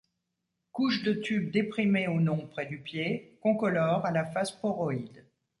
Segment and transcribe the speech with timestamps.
[0.71, 5.27] Couche de tubes déprimée ou non près du pied, concolore à la face poroïde.